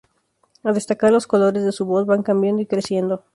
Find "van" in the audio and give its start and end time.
2.07-2.23